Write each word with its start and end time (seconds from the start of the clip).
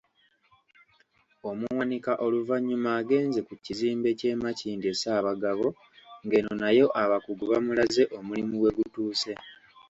Omuwanika 1.49 2.11
oluvannyuma 2.25 2.89
agenze 2.99 3.39
ku 3.47 3.53
kizimbe 3.63 4.09
ky'e 4.19 4.35
Makindye 4.43 4.91
Ssaabagabo 4.95 5.67
ng'eno 6.25 6.51
nayo 6.61 6.85
abakugu 7.01 7.43
bamulaze 7.51 8.03
omulimu 8.17 8.53
we 8.63 8.69
gutuuse. 8.77 9.31